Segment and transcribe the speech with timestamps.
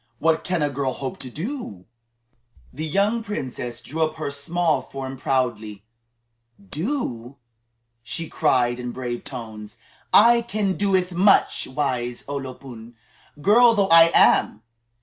[0.17, 1.85] What can a girl hope to do?"
[2.73, 5.83] The young princess drew up her small form proudly.
[6.59, 7.37] "Do?"
[8.01, 9.77] she cried in brave tones;
[10.11, 12.95] "I can do much, wise O lo pun,
[13.43, 14.63] girl though I am!